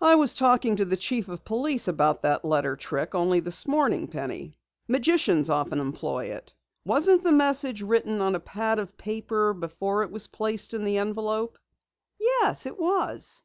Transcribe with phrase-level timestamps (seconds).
[0.00, 4.08] "I was talking to the Chief of Police about that letter trick only this morning,
[4.08, 4.56] Penny.
[4.88, 6.54] Magicians often employ it.
[6.86, 10.96] Wasn't the message written on a pad of paper before it was placed in the
[10.96, 11.58] envelope?"
[12.18, 13.42] "Yes, it was."